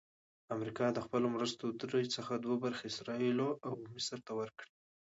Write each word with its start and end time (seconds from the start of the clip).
امریکا 0.55 0.85
د 0.93 0.99
خپلو 1.05 1.27
مرستو 1.35 1.65
درې 1.81 2.03
څخه 2.15 2.31
دوه 2.35 2.55
برخې 2.63 2.85
اسراییلو 2.89 3.49
او 3.65 3.73
مصر 3.93 4.19
ته 4.25 4.31
ورکوي. 4.41 4.71